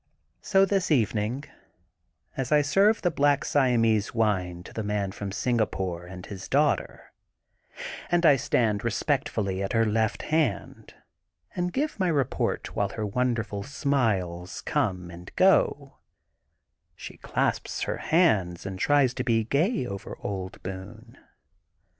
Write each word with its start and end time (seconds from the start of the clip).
So 0.41 0.65
this 0.65 0.89
evening 0.89 1.43
as 2.35 2.51
I 2.51 2.63
serve 2.63 3.03
the 3.03 3.11
black 3.11 3.45
Siamese 3.45 4.15
wine 4.15 4.63
to 4.63 4.73
the 4.73 4.81
Man 4.81 5.11
from 5.11 5.31
Singapore 5.31 6.07
and 6.07 6.25
his 6.25 6.47
daughter, 6.49 7.13
and 8.09 8.25
I 8.25 8.35
stand 8.35 8.83
respectfully 8.83 9.61
at 9.61 9.73
her 9.73 9.85
left 9.85 10.23
hand, 10.23 10.95
and 11.55 11.71
give 11.71 11.99
my 11.99 12.07
report 12.07 12.75
while 12.75 12.89
her 12.89 13.05
wonder 13.05 13.43
ful 13.43 13.61
smiles 13.61 14.61
come 14.61 15.11
and 15.11 15.31
go, 15.35 15.99
she 16.95 17.17
clasps 17.17 17.83
her 17.83 17.97
hands 17.97 18.65
and 18.65 18.79
tries 18.79 19.13
to 19.13 19.23
be 19.23 19.43
gay 19.43 19.85
over 19.85 20.17
old 20.21 20.63
Boone. 20.63 21.15